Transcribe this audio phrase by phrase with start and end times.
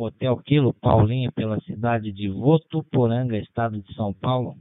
[0.00, 4.54] Hotel Quilo Paulinho pela cidade de Votuporanga, estado de São Paulo,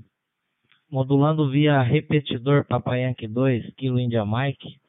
[0.90, 4.79] modulando via repetidor Papayanque 2, Kilo India Mike,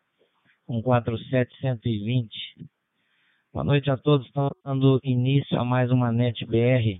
[0.66, 2.30] 14720.
[3.52, 6.98] Boa noite a todos, estamos dando início a mais uma NetBR,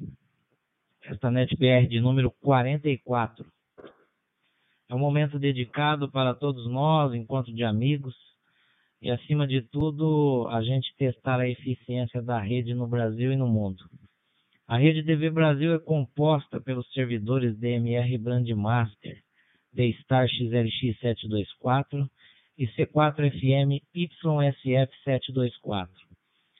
[1.05, 3.47] esta NetBR de número 44.
[4.91, 8.15] É um momento dedicado para todos nós, encontro de amigos,
[9.01, 13.47] e acima de tudo, a gente testar a eficiência da rede no Brasil e no
[13.47, 13.85] mundo.
[14.67, 19.23] A rede DV Brasil é composta pelos servidores DMR Brandmaster,
[19.73, 22.09] D-Star XLX724
[22.59, 25.89] e C4FM YSF724,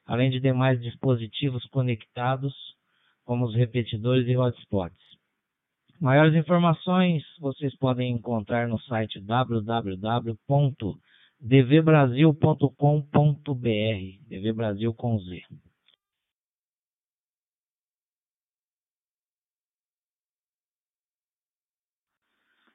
[0.07, 2.55] além de demais dispositivos conectados,
[3.25, 4.97] como os repetidores e hotspots.
[6.01, 10.39] Maiores informações vocês podem encontrar no site www
[11.41, 15.43] dvbrasil.com.br, dvbrasil com Z.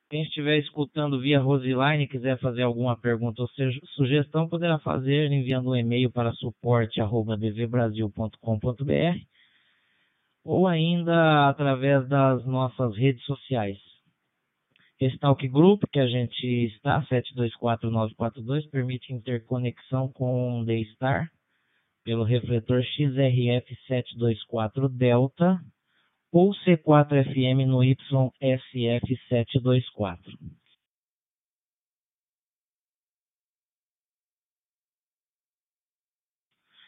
[0.10, 3.50] Quem estiver escutando via Roseline e quiser fazer alguma pergunta ou
[3.96, 9.26] sugestão, poderá fazer enviando um e-mail para suporte.dvbrasil.com.br
[10.46, 13.93] ou ainda através das nossas redes sociais.
[15.06, 15.18] Esse
[15.50, 21.30] Group que a gente está, 724942, permite interconexão com o D-Star
[22.06, 25.60] pelo refletor XRF724 Delta
[26.32, 30.20] ou C4FM no YSF724.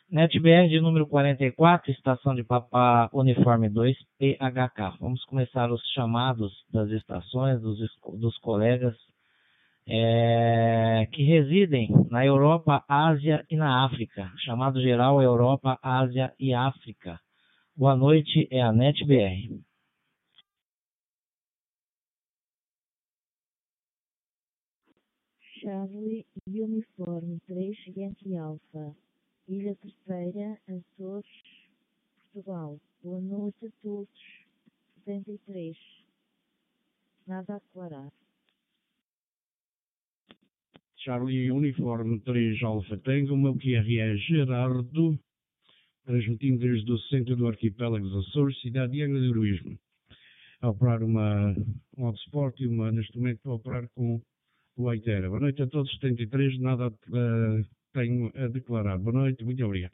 [0.09, 4.97] NetBR de número 44, estação de Papá Uniforme 2, PHK.
[4.99, 7.79] Vamos começar os chamados das estações, dos,
[8.13, 8.95] dos colegas
[9.87, 14.31] é, que residem na Europa, Ásia e na África.
[14.45, 17.19] Chamado geral Europa, Ásia e África.
[17.75, 19.59] Boa noite, é a NetBR.
[25.61, 28.95] Charlie Uniforme 3 Yankee Alpha.
[29.47, 31.27] Ilha Terceira, Açores,
[32.33, 32.79] Portugal.
[33.03, 34.09] Boa noite a todos.
[35.03, 35.77] 73.
[37.27, 38.11] Nada a declarar.
[41.15, 45.17] Charlie Uniforme 3 Alfa Tango, meu QRE Gerardo,
[46.05, 49.79] transmitindo desde o centro do arquipélago dos Açores, cidade de Angra de Heroísmo.
[50.59, 51.55] A operar uma,
[51.97, 54.21] um hotspot e uma, neste momento, a operar com
[54.75, 55.29] o Aitera.
[55.29, 58.97] Boa noite a todos, 73, nada uh, tenho a declarar.
[58.97, 59.93] Boa noite, muito obrigado.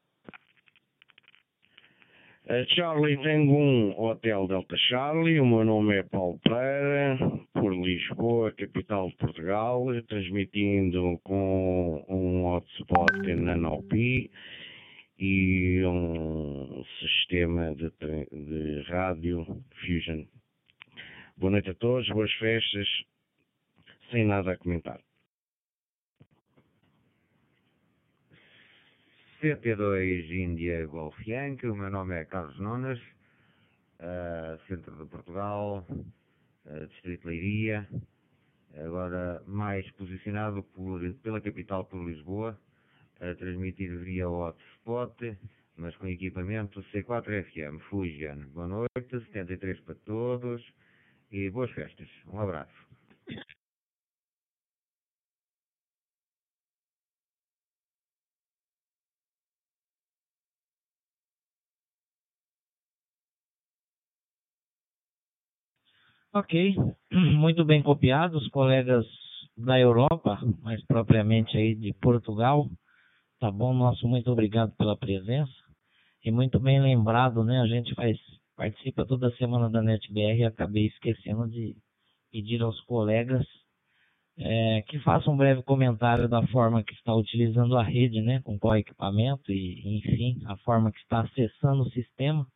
[2.69, 5.39] Charlie Tango 1, Hotel Delta Charlie.
[5.39, 7.17] O meu nome é Paulo Pereira,
[7.53, 14.31] por Lisboa, capital de Portugal, transmitindo com um hotspot Nanopi
[15.19, 17.91] e um sistema de,
[18.31, 19.45] de rádio
[19.79, 20.25] Fusion.
[21.37, 22.87] Boa noite a todos, boas festas,
[24.09, 24.99] sem nada a comentar.
[29.41, 31.17] CT2 Índia Golf
[31.63, 32.99] o meu nome é Carlos Nonas,
[33.99, 37.89] uh, centro de Portugal, uh, Distrito Leiria,
[38.75, 42.55] agora mais posicionado por, pela capital por Lisboa,
[43.19, 45.35] a transmitir via hotspot,
[45.75, 48.47] mas com equipamento C4FM Fusion.
[48.49, 50.63] Boa noite, 73 para todos
[51.31, 52.07] e boas festas.
[52.27, 52.87] Um abraço.
[66.33, 66.75] Ok,
[67.11, 69.05] muito bem copiado, os colegas
[69.57, 72.69] da Europa, mais propriamente aí de Portugal.
[73.37, 75.51] Tá bom, nosso muito obrigado pela presença.
[76.23, 77.59] E muito bem lembrado, né?
[77.59, 78.17] A gente faz,
[78.55, 81.75] participa toda semana da NetBR e acabei esquecendo de
[82.31, 83.45] pedir aos colegas
[84.37, 88.39] é, que façam um breve comentário da forma que está utilizando a rede, né?
[88.45, 92.47] Com qual equipamento e, enfim, a forma que está acessando o sistema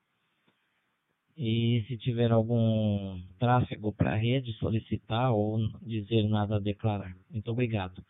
[1.38, 7.14] e se tiver algum tráfego para a rede, solicitar ou dizer nada a declarar.
[7.30, 8.02] Muito obrigado.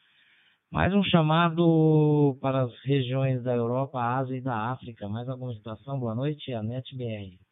[0.71, 5.07] Mais um chamado para as regiões da Europa, Ásia e da África.
[5.07, 5.99] Mais alguma situação?
[5.99, 7.44] Boa noite, a NetBR.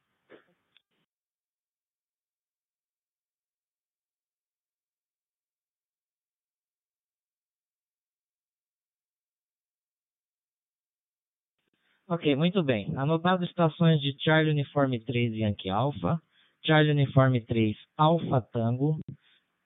[12.13, 12.95] Ok, muito bem.
[12.95, 16.21] Anotado estações de Charlie Uniforme 3 Yankee Alpha,
[16.63, 18.99] Charlie Uniforme 3 Alpha Tango,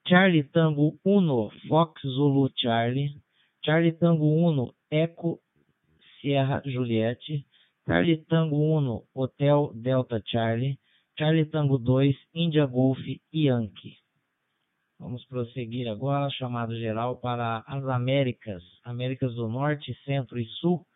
[0.07, 3.09] Charlie Tango 1 Fox Zulu Charlie,
[3.65, 5.41] Charlie Tango 1 Echo
[6.21, 7.45] Sierra Juliette,
[7.85, 10.79] Charlie Tango 1 Hotel Delta Charlie,
[11.19, 12.99] Charlie Tango 2 India Golf
[13.33, 13.97] Yankee.
[14.97, 20.87] Vamos prosseguir agora, chamado geral para as Américas, Américas do Norte, Centro e Sul,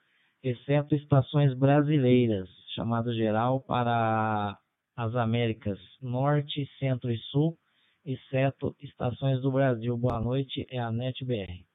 [0.44, 4.58] exceto estações brasileiras, chamado geral para
[4.96, 7.58] as Américas Norte, Centro e Sul,
[8.06, 9.96] exceto estações do Brasil.
[9.98, 11.66] Boa noite, é a NetBR.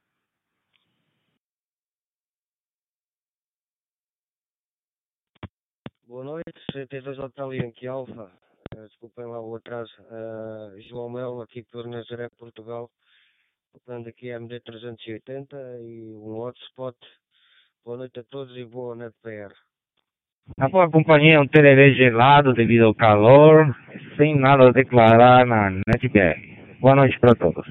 [6.07, 8.31] Boa noite, CT2 Hotel Yankee Alfa.
[8.75, 9.93] Desculpem lá o atraso.
[10.03, 12.91] Uh, João Melo, aqui por Nazaré, Portugal.
[13.73, 16.97] Tocando aqui a MD380 e um hotspot.
[17.87, 19.55] Boa noite a todos e boa noite PR.
[20.59, 23.73] A sua companhia é um tererê gelado devido ao calor,
[24.17, 26.81] sem nada a declarar na NetBR.
[26.81, 27.65] Boa noite para todos.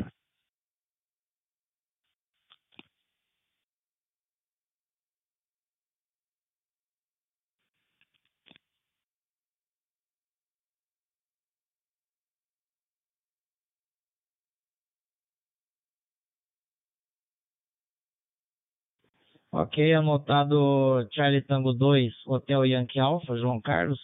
[19.57, 24.01] Ok, anotado Charlie Tango 2, Hotel Yankee Alpha, João Carlos.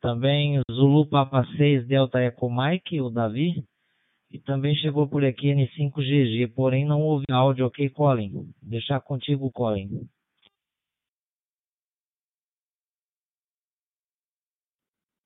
[0.00, 3.62] Também Zulu Papa 6, Delta Eco Mike, o Davi.
[4.30, 8.54] E também chegou por aqui N5GG, porém não houve áudio, ok, Colin?
[8.62, 10.08] Deixar contigo, Colin.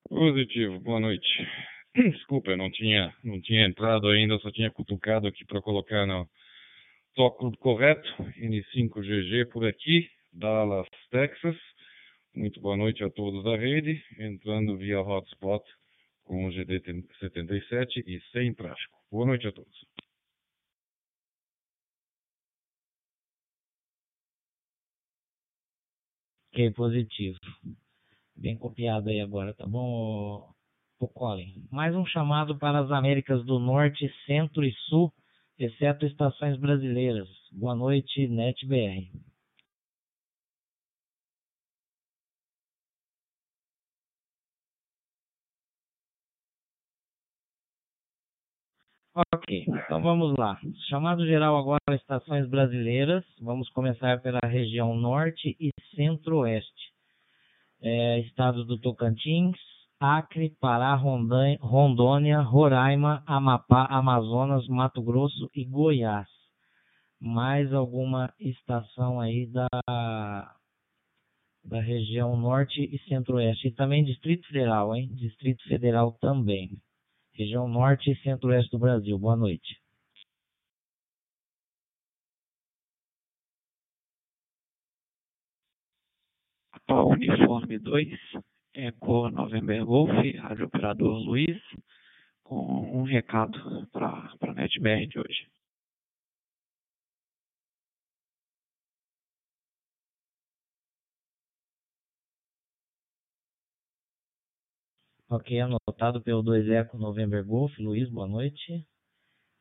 [0.08, 1.46] Positivo, boa noite.
[1.94, 6.28] Desculpa, eu não tinha, não tinha entrado ainda, só tinha cutucado aqui para colocar no,
[7.14, 11.56] Toco correto, N5GG por aqui, Dallas, Texas.
[12.34, 15.64] Muito boa noite a todos da rede, entrando via hotspot
[16.24, 18.96] com o GD77 e sem tráfego.
[19.12, 19.86] Boa noite a todos.
[26.52, 27.38] Ok, positivo.
[28.34, 30.52] Bem copiado aí agora, tá bom,
[31.14, 31.64] Colin?
[31.70, 35.12] Mais um chamado para as Américas do Norte, Centro e Sul
[35.58, 37.28] exceto estações brasileiras.
[37.52, 39.10] Boa noite, NetBR.
[49.32, 50.58] Ok, então vamos lá.
[50.88, 53.24] Chamado geral agora estações brasileiras.
[53.40, 56.92] Vamos começar pela região norte e centro-oeste.
[57.80, 59.56] É, estados do Tocantins,
[60.04, 66.28] Acre, Pará, Rondônia, Roraima, Amapá, Amazonas, Mato Grosso e Goiás.
[67.18, 69.66] Mais alguma estação aí da,
[71.64, 73.68] da região norte e centro-oeste.
[73.68, 75.08] E também Distrito Federal, hein?
[75.14, 76.76] Distrito Federal também.
[77.32, 79.18] Região norte e centro-oeste do Brasil.
[79.18, 79.80] Boa noite.
[86.90, 88.08] Uniforme 2,
[88.74, 91.60] Eco November Golf, Rádio Operador Luiz,
[92.42, 92.56] com
[92.98, 95.48] um recado para a NetBR de hoje.
[105.28, 108.84] Ok, anotado pelo 2 Eco November Golf, Luiz, boa noite.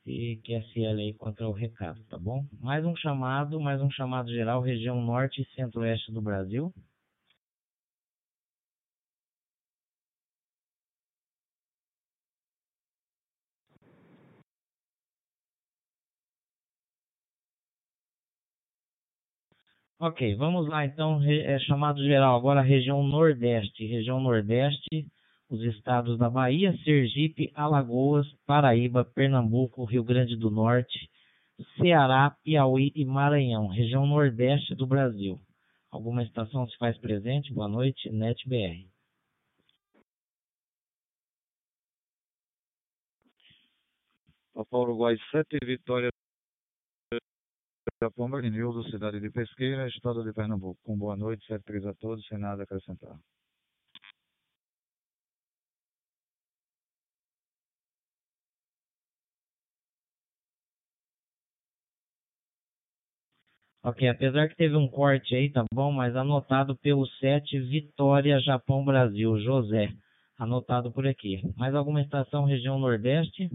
[0.06, 2.46] E QSL aí contra o recado, tá bom?
[2.60, 6.74] Mais um chamado, mais um chamado geral, região norte e centro-oeste do Brasil.
[20.06, 23.86] Ok, vamos lá então, é chamado geral agora região Nordeste.
[23.86, 25.08] Região Nordeste,
[25.50, 31.10] os estados da Bahia, Sergipe, Alagoas, Paraíba, Pernambuco, Rio Grande do Norte,
[31.78, 33.68] Ceará, Piauí e Maranhão.
[33.68, 35.40] Região Nordeste do Brasil.
[35.90, 37.54] Alguma estação se faz presente?
[37.54, 38.86] Boa noite, NetBR.
[44.54, 46.10] Papa Uruguai 7, Vitória
[48.04, 50.78] Japão Marinildo, cidade de Pesqueira, estado de Pernambuco.
[50.84, 53.18] Com boa noite, certeza a todos, sem nada a acrescentar.
[63.82, 65.94] Ok, apesar que teve um corte aí, tá bom?
[65.94, 69.94] Mas anotado pelo 7 Vitória, Japão, Brasil, José.
[70.38, 71.42] Anotado por aqui.
[71.56, 73.50] Mais alguma estação região Nordeste?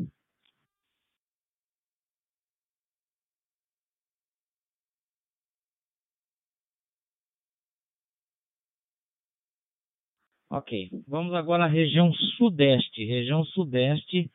[10.50, 13.05] Ok, vamos agora à região sudeste.
[13.05, 14.31] Região sudeste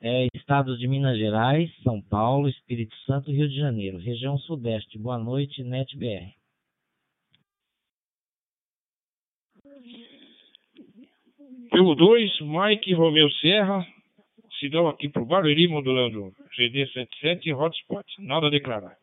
[0.00, 3.98] é estados de Minas Gerais, São Paulo, Espírito Santo e Rio de Janeiro.
[3.98, 4.96] Região sudeste.
[4.96, 6.32] Boa noite, NetBR.
[11.70, 13.84] Pelo 2, Mike Romeu Serra,
[14.60, 18.06] Sidão aqui pro Barueri, modulando GD77 Hotspot.
[18.20, 18.96] Nada a declarar.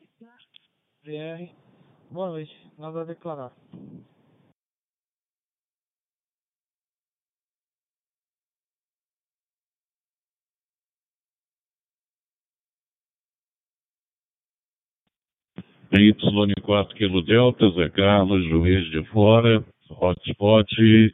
[1.04, 1.51] BR,
[2.10, 2.56] boa noite.
[2.77, 3.51] Nada a declarar.
[15.91, 20.67] Y4 Kilo Delta, Zé Carlos, Juiz de Fora, Hotspot,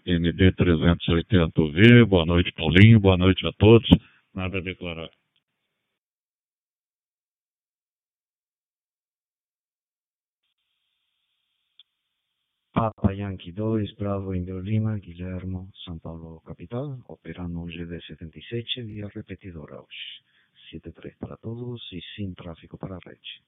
[0.06, 3.88] MD 380V, boa noite Paulinho, boa noite a todos,
[4.34, 5.10] nada a declarar.
[12.74, 19.76] Papa Yankee 2, Bravo Indio Lima, Guilhermo, São Paulo capital, operando um GD77 via repetidora
[19.76, 20.24] hoje.
[20.72, 23.44] 73 para todos e sem tráfego para a rede.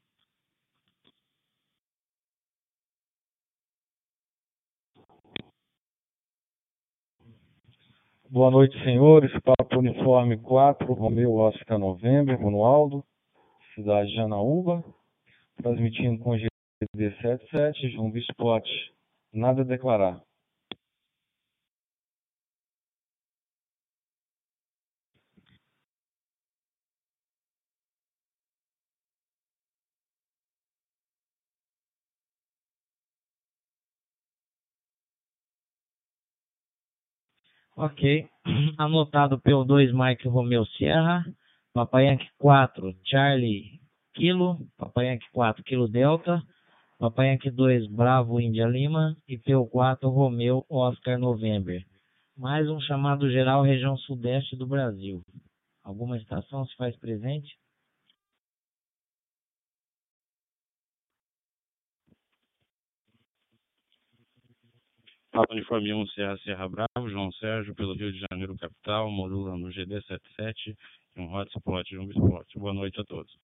[8.27, 9.31] Boa noite, senhores.
[9.43, 13.03] Papo Uniforme 4, Romeu Oscar Novembro, Romualdo,
[13.75, 14.83] cidade de Anaúba,
[15.61, 18.63] transmitindo com GD77, Jumbo Spot.
[19.31, 20.19] Nada a declarar.
[37.77, 38.25] Ok.
[38.77, 41.25] Anotado P2 Mike Romeu Sierra,
[41.73, 43.81] Papai Yankee 4 Charlie
[44.13, 46.41] Kilo, Papai Yankee 4 Kilo Delta,
[46.97, 51.83] Papai Yankee 2 Bravo Índia Lima e P4 Romeu Oscar November.
[52.37, 55.21] Mais um chamado geral região sudeste do Brasil.
[55.83, 57.57] Alguma estação se faz presente?
[65.35, 69.67] Papa Uniforme 1, Serra Serra Bravo, João Sérgio, pelo Rio de Janeiro capital, modula no
[69.67, 70.77] GD77
[71.17, 72.47] e um hotspot Jumbo Sport.
[72.55, 73.37] Boa noite a todos.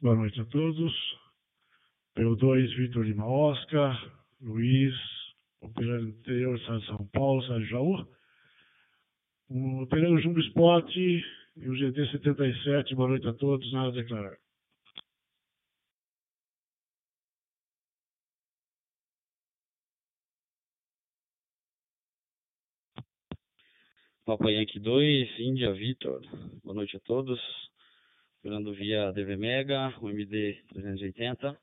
[0.00, 0.92] Boa noite a todos.
[2.16, 3.94] Pelo 2, Vitor Lima Oscar,
[4.40, 4.94] Luiz,
[5.60, 8.17] operando interior, de São Paulo, São Jaú.
[9.50, 11.22] Um, operando Jumbo Sport e
[11.56, 12.94] o GT 77.
[12.94, 14.36] Boa noite a todos, nada a declarar.
[24.26, 26.20] Papa Yankee 2, Índia Vitor.
[26.62, 27.40] Boa noite a todos.
[28.40, 31.58] Operando via DV Mega, o MD 380.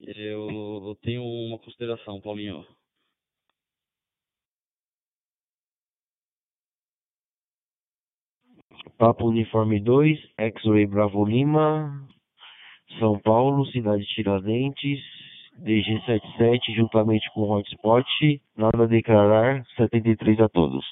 [0.00, 0.48] Eu,
[0.88, 2.66] eu tenho uma consideração, Paulinho.
[8.96, 12.06] Papo Uniforme 2, X-Ray Bravo Lima,
[12.98, 15.00] São Paulo, Cidade Tiradentes,
[15.62, 18.06] DG77 juntamente com Hotspot,
[18.56, 20.84] nada a declarar, 73 a todos.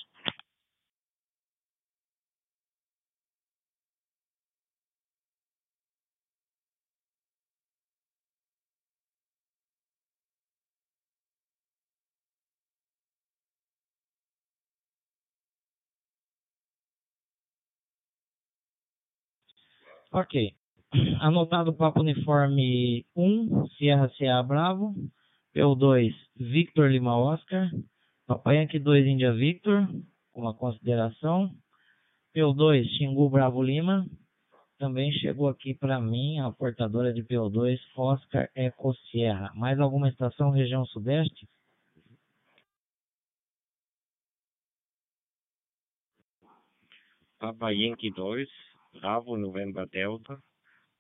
[20.17, 20.57] Ok.
[21.21, 24.95] Anotado Papo Uniforme 1, Sierra CA Bravo.
[25.55, 27.71] P2, Victor Lima Oscar.
[28.27, 29.87] Papai Yankee 2, Índia Victor,
[30.35, 31.55] uma consideração.
[32.35, 34.07] P2, Xingu Bravo Lima.
[34.79, 39.53] Também chegou aqui para mim a portadora de P2, Oscar Eco Sierra.
[39.55, 41.47] Mais alguma estação região sudeste?
[47.39, 48.49] Papa Yankee 2,
[49.01, 50.39] Bravo November Delta,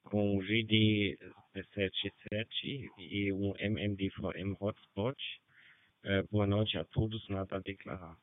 [0.05, 1.17] com GD
[1.53, 5.17] 77 e um MMD4M Hotspot.
[6.05, 8.17] Eh, boa noite a todos, nada a declarar.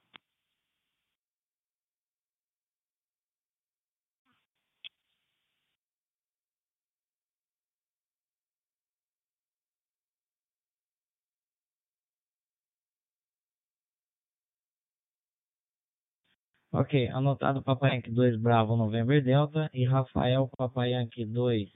[16.76, 21.70] Ok, anotado Papai Yankee 2 Bravo November Delta e Rafael Papai Yankee 2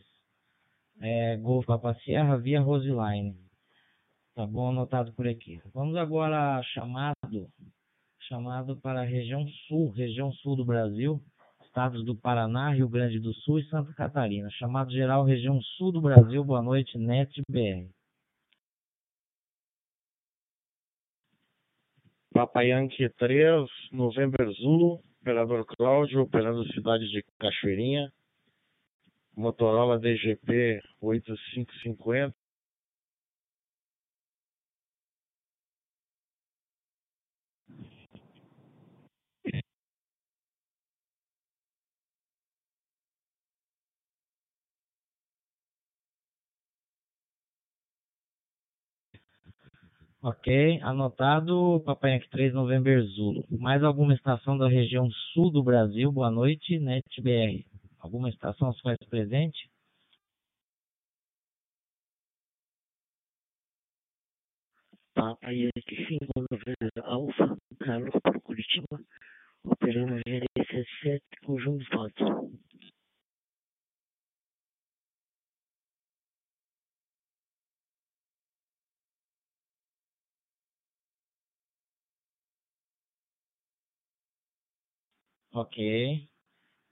[1.00, 3.38] é, Golf Papa Sierra via Roseline.
[4.34, 5.62] Tá bom, anotado por aqui.
[5.72, 7.48] Vamos agora chamado
[8.28, 11.22] chamado para a região sul, região sul do Brasil,
[11.64, 14.50] estados do Paraná, Rio Grande do Sul e Santa Catarina.
[14.50, 16.44] Chamado geral região sul do Brasil.
[16.44, 17.88] Boa noite, NetBR.
[22.64, 28.12] Yankee 3, November Zulu, operador Cláudio, operando cidade de Cachoeirinha,
[29.36, 32.37] Motorola DGP 8550.
[50.22, 53.46] Ok, anotado Papai Yankee 3 November Zulu.
[53.52, 56.12] Mais alguma estação da região sul do Brasil?
[56.12, 57.64] Boa noite, NetBR.
[58.00, 59.70] Alguma estação se faz presente?
[65.14, 69.00] Papa Yankee 5 November Alfa, Carlos Curitiba,
[69.64, 72.52] operando GD77 com João Foto.
[85.58, 86.30] Ok.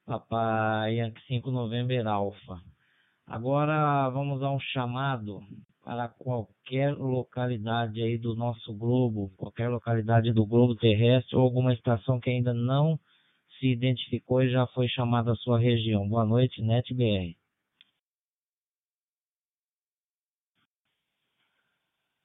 [0.07, 2.59] Papai Yankee 5 November Alpha.
[3.27, 5.39] Agora vamos a um chamado
[5.83, 12.19] para qualquer localidade aí do nosso globo, qualquer localidade do globo terrestre ou alguma estação
[12.19, 12.99] que ainda não
[13.59, 16.09] se identificou e já foi chamada a sua região.
[16.09, 17.37] Boa noite, NetBR.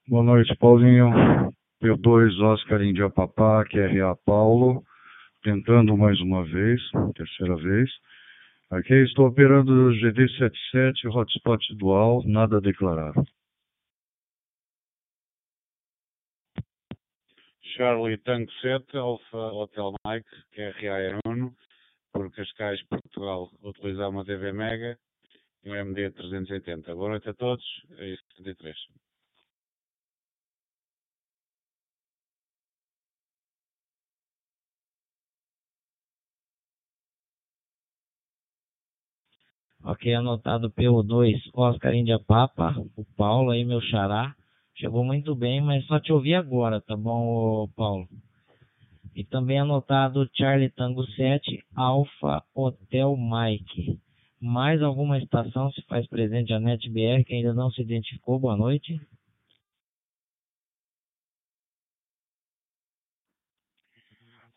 [0.09, 1.11] Boa noite, Paulinho.
[1.83, 4.83] P2 Oscar Índia Papá, QRA Paulo
[5.43, 6.81] tentando mais uma vez,
[7.15, 7.91] terceira vez.
[8.71, 13.13] Aqui estou operando o GD77, hotspot dual, nada a declarar.
[17.63, 21.53] Charlie Tango 7, Alfa Hotel Mike, QRA 1,
[22.13, 24.99] por Cascais, Portugal, utilizar uma TV Mega
[25.65, 26.95] e um MD 380.
[26.95, 27.65] Boa noite a todos,
[27.99, 28.77] é isso, 73.
[39.83, 44.35] Ok, anotado PO2, Oscar Índia Papa, o Paulo aí, meu xará.
[44.77, 48.07] Chegou muito bem, mas só te ouvi agora, tá bom, Paulo?
[49.17, 53.99] E também anotado Charlie Tango 7, Alpha Hotel Mike.
[54.39, 58.39] Mais alguma estação se faz presente a NetBR que ainda não se identificou?
[58.39, 59.01] Boa noite.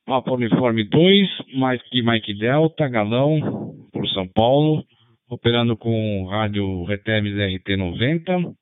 [0.05, 4.85] Papa Uniforme 2, Mike, Mike Delta, Galão, por São Paulo
[5.33, 8.53] operando com rádio Retemes RT90,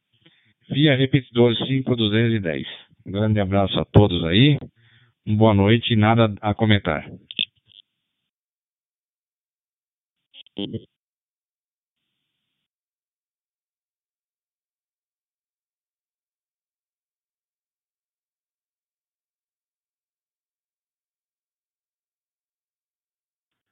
[0.69, 2.67] via repetidor 5210.
[3.05, 4.57] Um grande abraço a todos aí,
[5.25, 7.05] boa noite e nada a comentar.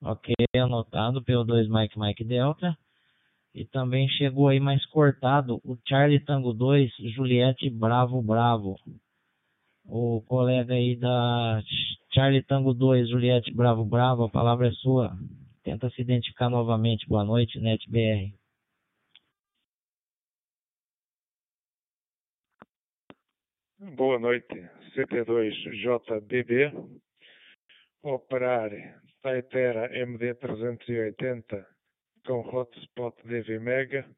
[0.01, 2.77] Ok, anotado, PO2 Mike Mike Delta.
[3.53, 8.75] E também chegou aí mais cortado o Charlie Tango 2, Juliette Bravo Bravo.
[9.85, 11.61] O colega aí da
[12.13, 15.17] Charlie Tango 2, Juliette Bravo Bravo, a palavra é sua.
[15.63, 17.07] Tenta se identificar novamente.
[17.07, 18.33] Boa noite, NetBR.
[23.95, 26.71] Boa noite, CT2JBB.
[28.03, 28.71] Operar
[29.21, 31.78] Taitera MD380
[32.25, 34.09] com hotspot DV Mega,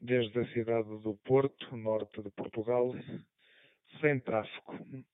[0.00, 2.92] desde a cidade do Porto, norte de Portugal,
[4.00, 5.04] sem tráfego.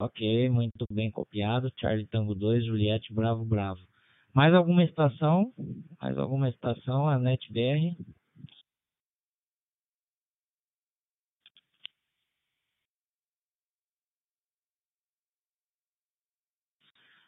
[0.00, 1.72] Ok, muito bem copiado.
[1.76, 3.80] Charlie Tango 2, Juliette Bravo Bravo.
[4.34, 5.52] Mais alguma estação?
[6.02, 7.08] Mais alguma estação?
[7.08, 7.96] A NetBR?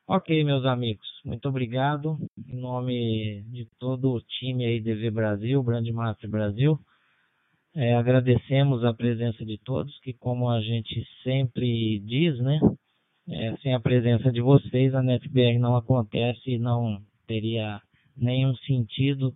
[0.08, 2.16] Ok, meus amigos, muito obrigado.
[2.48, 6.78] Em nome de todo o time aí DV Brasil, Brandmaster Brasil,
[7.74, 12.60] é, agradecemos a presença de todos, que como a gente sempre diz, né?
[13.28, 17.82] É, sem a presença de vocês, a NetBR não acontece e não teria
[18.16, 19.34] nenhum sentido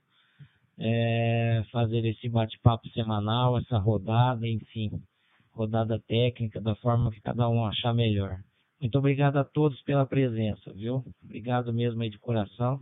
[0.79, 5.03] é, fazer esse bate-papo semanal, essa rodada, enfim,
[5.51, 8.39] rodada técnica, da forma que cada um achar melhor.
[8.81, 11.05] Muito obrigado a todos pela presença, viu?
[11.23, 12.81] Obrigado mesmo aí de coração.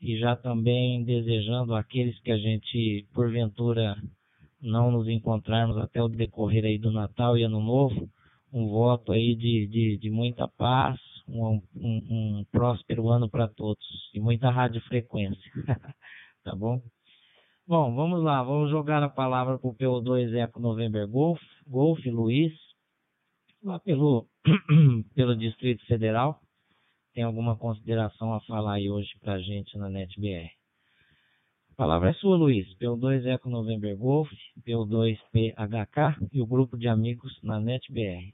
[0.00, 3.96] E já também desejando àqueles que a gente, porventura,
[4.62, 8.08] não nos encontrarmos até o decorrer aí do Natal e Ano Novo,
[8.52, 13.84] um voto aí de, de, de muita paz, um, um, um próspero ano para todos
[14.14, 15.50] e muita radiofrequência,
[16.44, 16.80] tá bom?
[17.66, 22.52] Bom, vamos lá, vamos jogar a palavra para o PO2 Eco November Golf, Golf Luiz,
[23.62, 24.26] lá pelo,
[25.14, 26.40] pelo Distrito Federal.
[27.12, 30.50] Tem alguma consideração a falar aí hoje para a gente na NetBR?
[31.72, 32.66] A palavra é sua, Luiz.
[32.78, 34.30] PO2 Eco November Golf,
[34.66, 38.32] PO2 PHK e o grupo de amigos na NetBR.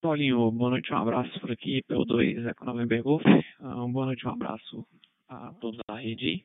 [0.00, 3.22] Paulinho, boa noite, um abraço por aqui pelo 2 Eco November Golf.
[3.60, 4.86] Uh, boa noite, um abraço
[5.28, 6.42] a todos da rede.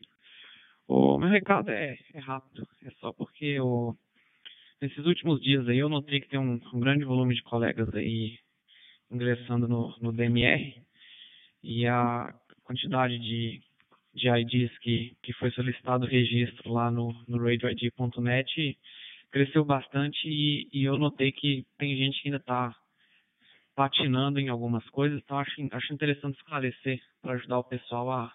[0.87, 3.95] O meu recado é, é rápido, é só porque o,
[4.81, 8.37] nesses últimos dias aí eu notei que tem um, um grande volume de colegas aí
[9.09, 10.81] ingressando no, no DMR
[11.63, 13.61] e a quantidade de,
[14.13, 18.77] de IDs que, que foi solicitado o registro lá no, no radioid.net
[19.31, 22.75] cresceu bastante e, e eu notei que tem gente que ainda está
[23.75, 28.33] patinando em algumas coisas, então acho, acho interessante esclarecer para ajudar o pessoal a,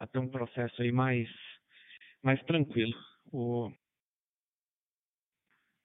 [0.00, 1.28] a ter um processo aí mais,
[2.24, 2.94] mais tranquilo.
[3.32, 3.70] O,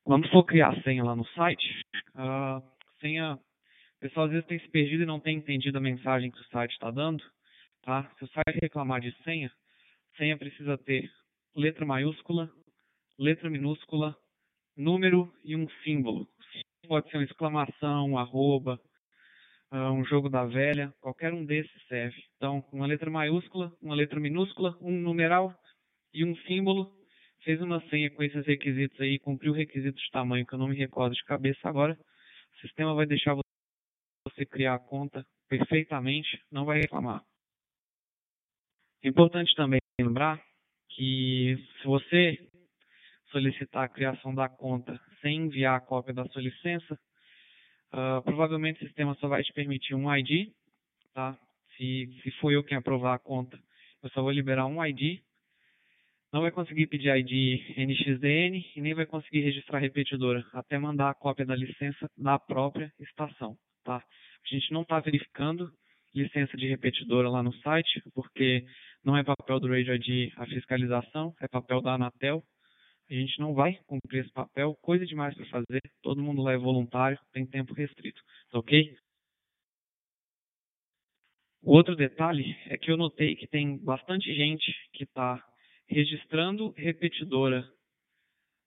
[0.04, 1.84] quando for criar senha lá no site,
[2.16, 2.62] a
[3.00, 6.40] senha, o pessoal às vezes tem se perdido e não tem entendido a mensagem que
[6.40, 7.24] o site está dando,
[7.84, 8.10] tá?
[8.18, 9.52] Se o site reclamar de senha,
[10.18, 11.10] senha precisa ter
[11.56, 12.50] letra maiúscula,
[13.18, 14.16] letra minúscula,
[14.76, 16.28] número e um símbolo
[16.90, 18.82] pode ser uma exclamação, um arroba,
[19.72, 22.18] uh, um jogo da velha, qualquer um desses serve.
[22.36, 25.54] Então, uma letra maiúscula, uma letra minúscula, um numeral
[26.14, 26.92] e um símbolo.
[27.44, 30.68] Fez uma senha com esses requisitos aí, cumpriu o requisito de tamanho que eu não
[30.68, 31.98] me recordo de cabeça agora.
[32.58, 37.24] O sistema vai deixar você criar a conta perfeitamente, não vai reclamar.
[39.04, 40.42] Importante também lembrar
[40.90, 42.38] que se você
[43.32, 47.00] solicitar a criação da conta sem enviar a cópia da sua licença,
[47.94, 50.52] uh, provavelmente o sistema só vai te permitir um ID,
[51.14, 51.38] tá?
[51.78, 53.58] Se, se for eu quem aprovar a conta,
[54.04, 55.22] eu só vou liberar um ID.
[56.32, 61.16] Não vai conseguir pedir ID NXDN e nem vai conseguir registrar repetidora até mandar a
[61.16, 63.98] cópia da licença da própria estação, tá?
[63.98, 65.72] A gente não está verificando
[66.14, 68.64] licença de repetidora lá no site, porque
[69.04, 72.44] não é papel do Radio ID a fiscalização, é papel da Anatel,
[73.10, 76.58] a gente não vai cumprir esse papel, coisa demais para fazer, todo mundo lá é
[76.58, 78.96] voluntário, tem tempo restrito, tá ok?
[81.64, 85.44] O outro detalhe é que eu notei que tem bastante gente que está
[85.90, 87.68] registrando repetidora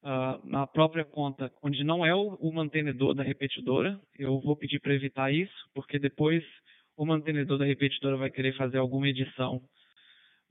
[0.03, 4.01] uh, na própria conta, onde não é o, o mantenedor da repetidora.
[4.19, 6.45] Eu vou pedir para evitar isso, porque depois
[6.97, 9.63] o mantenedor da repetidora vai querer fazer alguma edição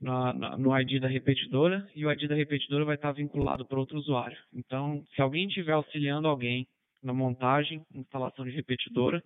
[0.00, 3.78] na, na, no ID da repetidora e o ID da repetidora vai estar vinculado para
[3.78, 4.36] outro usuário.
[4.52, 6.66] Então, se alguém estiver auxiliando alguém
[7.02, 9.22] na montagem, instalação de repetidora,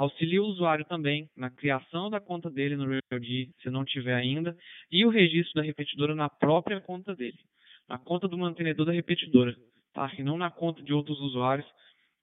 [0.00, 4.56] auxilie o usuário também na criação da conta dele no RealD, se não tiver ainda,
[4.90, 7.38] e o registro da repetidora na própria conta dele,
[7.86, 9.54] na conta do mantenedor da repetidora,
[9.92, 10.10] tá?
[10.18, 11.66] E não na conta de outros usuários,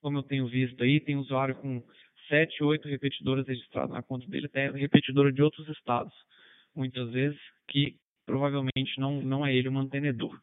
[0.00, 1.80] como eu tenho visto aí, tem usuário com
[2.26, 6.12] 7, 8 repetidoras registradas na conta dele, até repetidora de outros estados
[6.74, 7.38] muitas vezes,
[7.68, 10.36] que provavelmente não, não é ele o mantenedor.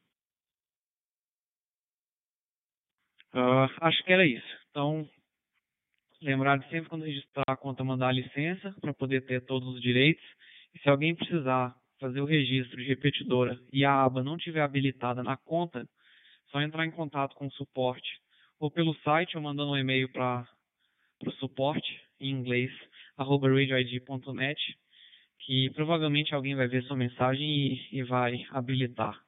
[3.34, 4.48] Uh, acho que era isso.
[4.72, 5.10] Então,
[6.22, 9.82] lembrar de sempre quando registrar a conta mandar a licença para poder ter todos os
[9.82, 10.24] direitos.
[10.74, 15.24] E se alguém precisar fazer o registro de repetidora e a aba não tiver habilitada
[15.24, 15.88] na conta,
[16.52, 18.20] só entrar em contato com o suporte
[18.60, 20.48] ou pelo site ou mandando um e-mail para
[21.26, 22.72] o suporte em inglês
[23.18, 24.60] arroba radioid.net
[25.40, 29.25] que provavelmente alguém vai ver sua mensagem e, e vai habilitar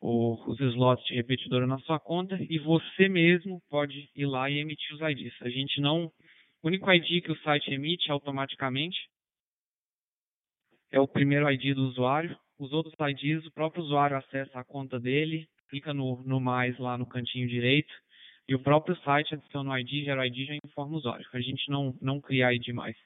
[0.00, 4.94] os slots de repetidora na sua conta e você mesmo pode ir lá e emitir
[4.94, 5.34] os IDs.
[5.42, 6.10] A gente não.
[6.62, 8.98] O único ID que o site emite automaticamente
[10.90, 12.36] é o primeiro ID do usuário.
[12.58, 16.96] Os outros IDs, o próprio usuário acessa a conta dele, clica no, no mais lá
[16.96, 17.92] no cantinho direito
[18.48, 21.26] e o próprio site adiciona o ID, gera o ID já informa o usuário.
[21.32, 22.96] A gente não, não cria ID mais.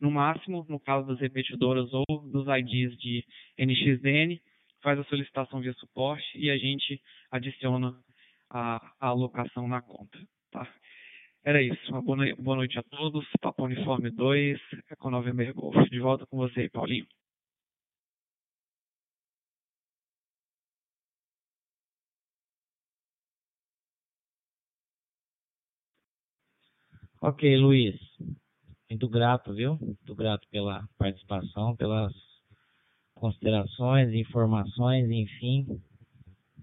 [0.00, 3.24] No máximo, no caso das repetidoras ou dos IDs de
[3.58, 4.40] NXDN,
[4.86, 7.92] faz a solicitação via suporte e a gente adiciona
[8.48, 10.16] a, a alocação na conta.
[10.52, 10.64] Tá?
[11.44, 11.90] Era isso.
[11.90, 13.26] Uma boa, boa noite a todos.
[13.40, 15.74] Papo Uniforme 2, Eco November Golf.
[15.90, 17.04] De volta com você, Paulinho.
[27.20, 27.96] Ok, Luiz.
[28.88, 29.76] Muito grato, viu?
[29.80, 32.12] Muito grato pela participação, pelas
[33.16, 35.80] considerações, informações, enfim.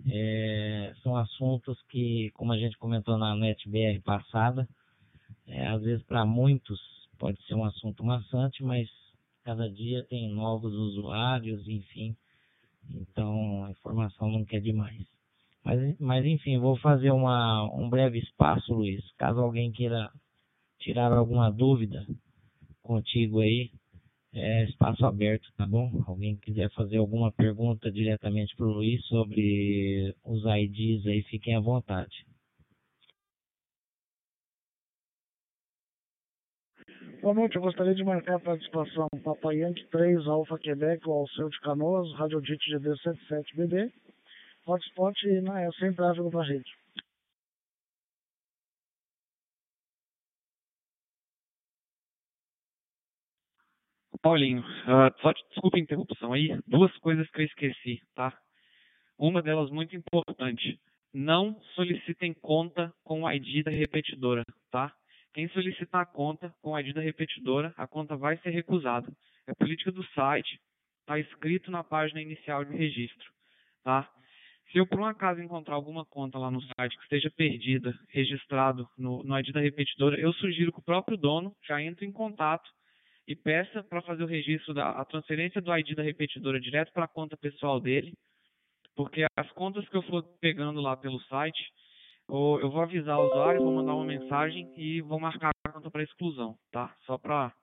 [0.09, 4.67] É, são assuntos que, como a gente comentou na NetBR passada,
[5.47, 6.79] é, às vezes para muitos
[7.17, 8.89] pode ser um assunto maçante, mas
[9.43, 12.15] cada dia tem novos usuários, enfim.
[12.93, 15.05] Então a informação nunca é demais.
[15.63, 19.01] Mas, mas enfim, vou fazer uma, um breve espaço, Luiz.
[19.17, 20.11] Caso alguém queira
[20.79, 22.05] tirar alguma dúvida
[22.81, 23.71] contigo aí,
[24.33, 26.03] é espaço aberto, tá bom?
[26.07, 31.59] Alguém quiser fazer alguma pergunta diretamente para o Luiz sobre os IDs aí, fiquem à
[31.59, 32.25] vontade.
[37.21, 41.47] Boa noite, eu gostaria de marcar a participação Papai Yankee 3, Alfa Quebec, o Alceu
[41.47, 43.91] de Canoas, Rádio DIT GD77BB,
[44.65, 46.82] hotspot e na, é sem tráfego para rede.
[54.23, 58.33] Paulinho, uh, só desculpa a interrupção aí, duas coisas que eu esqueci, tá?
[59.19, 60.79] Uma delas muito importante,
[61.13, 64.93] não solicitem conta com o ID da repetidora, tá?
[65.33, 69.11] Quem solicitar a conta com o ID da repetidora, a conta vai ser recusada.
[69.45, 70.57] É política do site,
[71.01, 73.29] está escrito na página inicial de registro,
[73.83, 74.09] tá?
[74.71, 78.87] Se eu por um acaso encontrar alguma conta lá no site que esteja perdida, registrado
[78.97, 82.71] no, no ID da repetidora, eu sugiro que o próprio dono já entre em contato
[83.27, 87.05] e peça para fazer o registro da a transferência do ID da repetidora direto para
[87.05, 88.13] a conta pessoal dele,
[88.95, 91.63] porque as contas que eu for pegando lá pelo site,
[92.29, 96.03] eu vou avisar o usuário, vou mandar uma mensagem e vou marcar a conta para
[96.03, 96.93] exclusão, tá?
[97.05, 97.53] Só para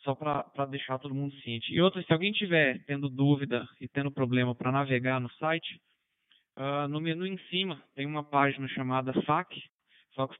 [0.00, 1.72] só para deixar todo mundo ciente.
[1.72, 5.80] E outra, se alguém tiver tendo dúvida e tendo problema para navegar no site,
[6.56, 9.60] uh, no menu em cima tem uma página chamada FAQ,
[10.14, 10.36] Fox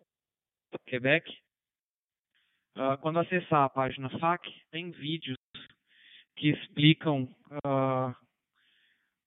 [0.86, 1.28] Quebec,
[2.76, 5.38] Uh, quando acessar a página FAQ, tem vídeos
[6.36, 7.22] que explicam
[7.64, 8.14] uh,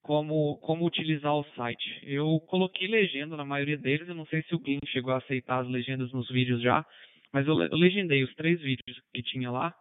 [0.03, 1.99] como, como utilizar o site.
[2.03, 5.62] Eu coloquei legenda na maioria deles, eu não sei se o Glenn chegou a aceitar
[5.62, 6.85] as legendas nos vídeos já,
[7.33, 9.73] mas eu, eu legendei os três vídeos que tinha lá.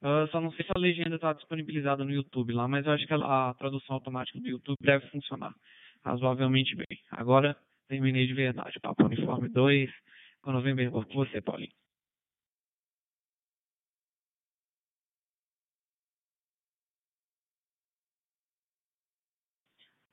[0.00, 3.06] Uh, só não sei se a legenda está disponibilizada no YouTube lá, mas eu acho
[3.06, 5.54] que a, a tradução automática do YouTube deve funcionar
[6.02, 6.98] razoavelmente bem.
[7.10, 7.54] Agora
[7.88, 8.80] terminei de verdade.
[8.80, 9.90] Papo Uniforme 2,
[10.40, 11.81] quando vem bem com você, Paulinho.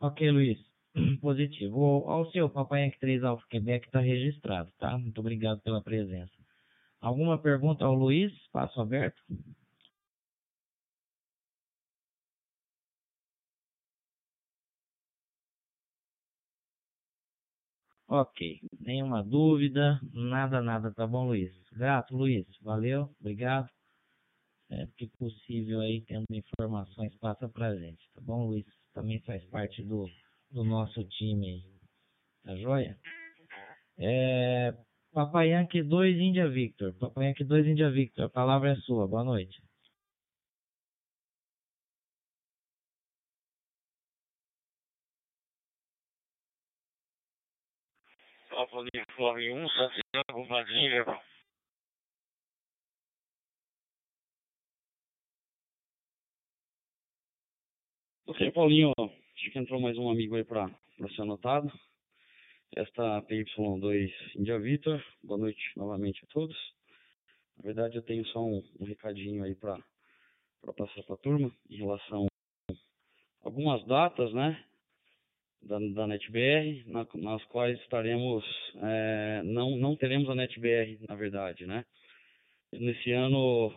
[0.02, 0.58] Ok, Luiz.
[1.22, 2.06] Positivo.
[2.10, 4.98] Ao seu Papai Yankee 3 Alfa Quebec está registrado, tá?
[4.98, 6.34] Muito obrigado pela presença.
[7.02, 8.32] Alguma pergunta ao Luiz?
[8.34, 9.22] Espaço aberto.
[18.08, 21.54] Ok, nenhuma dúvida, nada, nada, tá bom, Luiz?
[21.72, 23.70] Grato, Luiz, valeu, obrigado.
[24.72, 28.79] É que possível aí, tendo informações, passa pra gente, tá bom, Luiz?
[28.94, 30.08] Também faz parte do,
[30.52, 31.64] do nosso time
[32.44, 32.98] Tá joia?
[34.00, 34.74] É,
[35.14, 36.94] Papai Yankee 2 Índia Victor.
[36.94, 38.26] Papai Yankee 2 Índia Victor.
[38.26, 39.08] A palavra é sua.
[39.08, 39.62] Boa noite.
[48.50, 51.06] Papa Uniforme 1, Santiago Vadinha.
[58.30, 60.70] Ok, Paulinho, acho que entrou mais um amigo aí para
[61.16, 61.68] ser anotado.
[62.76, 66.56] Esta PY2 India Vitor, boa noite novamente a todos.
[67.58, 69.80] Na verdade, eu tenho só um, um recadinho aí para
[70.78, 72.28] passar para a turma em relação
[72.70, 72.76] a
[73.42, 74.64] algumas datas, né,
[75.64, 81.66] da, da NetBR, na, nas quais estaremos, é, não, não teremos a NetBR, na verdade,
[81.66, 81.84] né.
[82.72, 83.74] Nesse ano,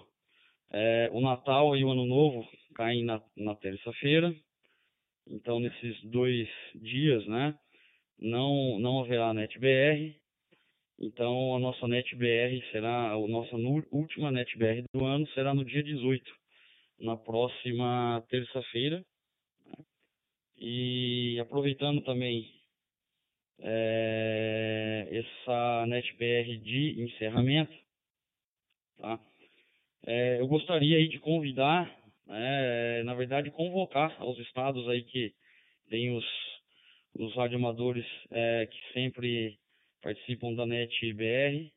[0.72, 4.34] é, o Natal e o Ano Novo caem na, na terça-feira.
[5.26, 7.56] Então, nesses dois dias, né,
[8.18, 10.16] não, não haverá NetBR.
[10.98, 13.56] Então, a nossa NetBR será, a nossa
[13.90, 16.32] última NetBR do ano será no dia 18,
[17.00, 19.04] na próxima terça-feira.
[19.66, 19.84] Né.
[20.56, 22.50] E aproveitando também
[23.58, 27.76] é, essa NetBR de encerramento,
[28.98, 29.20] tá?
[30.06, 31.88] É, eu gostaria aí de convidar,
[32.26, 35.32] né, na verdade convocar aos estados aí que
[35.88, 36.24] tem os,
[37.14, 39.58] os radioamadores é, que sempre
[40.02, 41.70] participam da NetBR,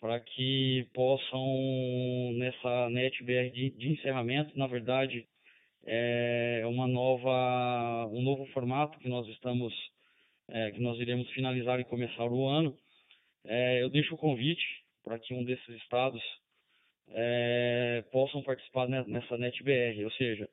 [0.00, 5.26] para que possam nessa NetBR de, de encerramento, na verdade
[5.84, 9.72] é uma nova um novo formato que nós estamos
[10.48, 12.76] é, que nós iremos finalizar e começar o ano.
[13.44, 14.62] É, eu deixo o convite
[15.02, 16.22] para que um desses estados
[17.12, 20.48] é, possam participar nessa NetBR, ou seja,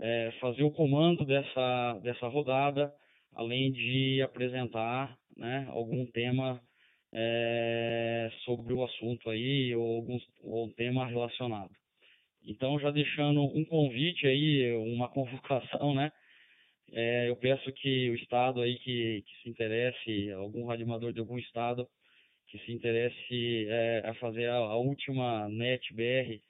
[0.00, 2.92] é, fazer o comando dessa, dessa rodada,
[3.34, 6.60] além de apresentar né, algum tema
[7.12, 11.70] é, sobre o assunto aí, ou algum ou tema relacionado.
[12.44, 16.10] Então, já deixando um convite aí, uma convocação, né?
[16.90, 21.38] É, eu peço que o estado aí que, que se interesse, algum radioamador de algum
[21.38, 21.86] estado
[22.48, 26.40] que se interesse é, a fazer a, a, última NET BR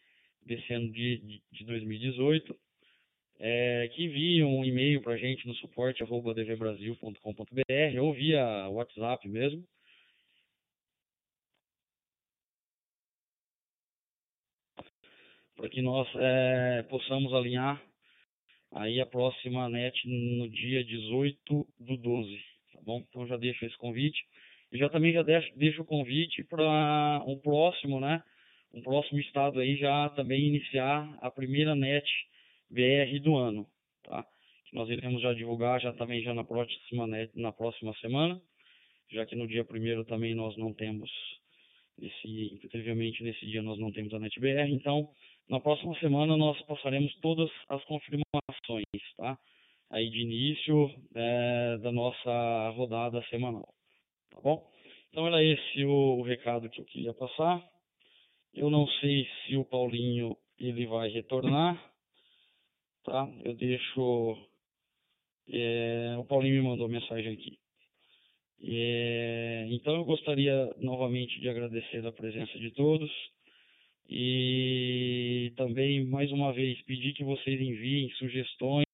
[0.47, 2.57] desse ano de, de 2018,
[3.41, 9.29] é, que envie um e-mail para a gente no suporte arroba dvbrasil.com.br ou via WhatsApp
[9.29, 9.65] mesmo.
[15.57, 17.83] Para que nós é, possamos alinhar
[18.73, 22.41] aí a próxima NET no dia 18 do 12,
[22.73, 23.05] tá bom?
[23.09, 24.25] Então já deixo esse convite.
[24.73, 28.23] Já também já deixo, o convite para um próximo, né?
[28.73, 32.07] Um próximo estado aí já também iniciar a primeira NET
[32.71, 33.67] BR do ano,
[34.05, 34.25] tá?
[34.67, 38.41] Que nós iremos já divulgar já também já na próxima NET, na próxima semana,
[39.11, 41.11] já que no dia primeiro também nós não temos
[42.01, 45.09] esse, incrivelmente nesse dia nós não temos a NetBR, então
[45.49, 48.85] na próxima semana nós passaremos todas as confirmações,
[49.17, 49.39] tá?
[49.91, 53.67] Aí de início é, da nossa rodada semanal,
[54.31, 54.67] tá bom?
[55.11, 57.62] Então era esse o, recado que eu queria passar.
[58.55, 61.77] Eu não sei se o Paulinho ele vai retornar,
[63.05, 63.29] tá?
[63.45, 64.37] Eu deixo.
[65.49, 67.59] É, o Paulinho me mandou mensagem aqui.
[68.61, 73.11] É, então eu gostaria novamente de agradecer a presença de todos
[74.09, 78.87] e também, mais uma vez, pedir que vocês enviem sugestões.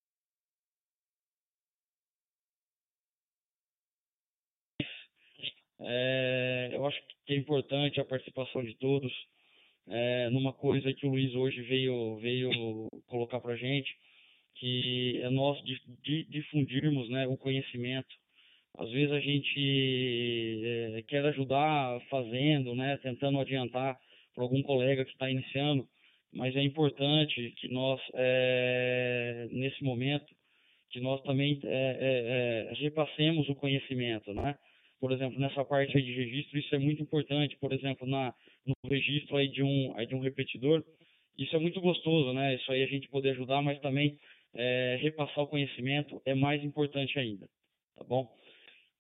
[5.81, 9.13] É, eu acho que é importante a participação de todos
[9.87, 13.95] é, numa coisa que o Luiz hoje veio, veio colocar para gente,
[14.57, 15.59] que é nós
[16.29, 18.09] difundirmos né, o conhecimento.
[18.79, 23.99] Às vezes a gente é, quer ajudar fazendo, né, tentando adiantar,
[24.35, 25.87] para algum colega que está iniciando,
[26.33, 30.27] mas é importante que nós, é, nesse momento,
[30.91, 34.57] que nós também é, é, é, repassemos o conhecimento, né?
[35.05, 37.59] Por exemplo, nessa parte de registro, isso é muito importante.
[37.59, 40.83] Por exemplo, na, no registro aí de, um, aí de um repetidor,
[41.37, 42.55] isso é muito gostoso, né?
[42.55, 44.19] Isso aí a gente poder ajudar, mas também
[44.55, 47.47] é, repassar o conhecimento é mais importante ainda,
[47.95, 48.35] tá bom?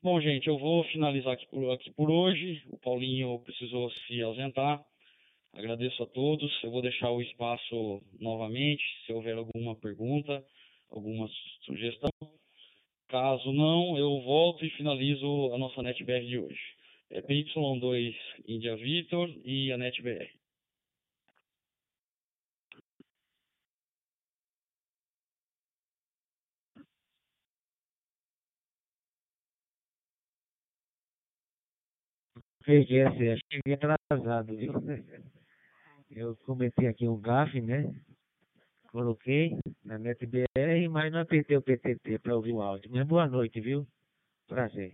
[0.02, 2.62] Bom, gente, eu vou finalizar aqui por, aqui por hoje.
[2.68, 4.84] O Paulinho precisou se ausentar.
[5.54, 6.52] Agradeço a todos.
[6.62, 10.44] Eu vou deixar o espaço novamente, se houver alguma pergunta,
[10.90, 11.26] alguma
[11.62, 12.10] sugestão.
[13.14, 16.58] Caso não, eu volto e finalizo a nossa NetBR de hoje.
[17.08, 18.12] É PY2
[18.44, 20.28] India Victor e a NetBR.
[32.64, 33.04] Cheguei,
[33.48, 34.72] cheguei atrasado, viu?
[36.10, 37.94] eu cometi aqui um gafe, né?
[38.94, 42.88] Coloquei na NetBR, mas não apertei o PTT para ouvir o áudio.
[42.92, 43.84] Mas boa noite, viu?
[44.46, 44.92] Prazer.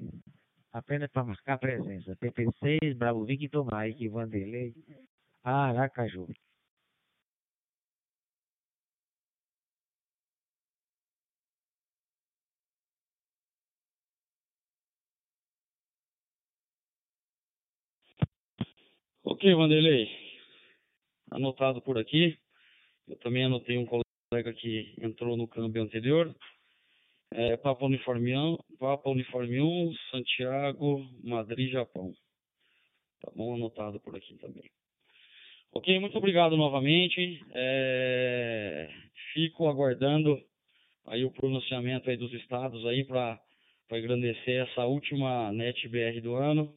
[0.73, 2.17] Apenas para marcar presença.
[2.17, 4.73] PP6, Bravo Victor Mike, Vanderlei,
[5.45, 6.27] Aracaju.
[19.23, 20.09] Ok, Vanderlei
[21.31, 22.39] anotado por aqui.
[23.11, 26.33] Eu também anotei um colega que entrou no câmbio anterior.
[27.33, 32.13] É, Papa, Uniforme 1, Papa Uniforme 1, Santiago, Madrid, Japão.
[33.21, 34.63] Tá bom anotado por aqui também.
[35.73, 37.45] Ok, muito obrigado novamente.
[37.53, 38.89] É,
[39.35, 40.41] fico aguardando
[41.07, 43.41] aí o pronunciamento aí dos estados aí para
[43.91, 46.73] engrandecer essa última NetBR do ano.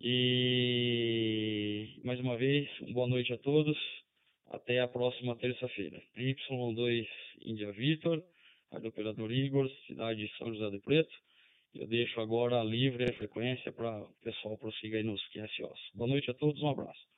[0.00, 3.78] E mais uma vez, boa noite a todos.
[4.54, 6.00] Até a próxima terça-feira.
[6.16, 7.08] Y2
[7.42, 8.22] Índia Vitor,
[8.70, 11.12] Rádio Operador Igor, cidade de São José do Preto.
[11.74, 15.80] Eu deixo agora livre a frequência para o pessoal prosseguir aí nos QSOs.
[15.92, 17.13] Boa noite a todos, um abraço.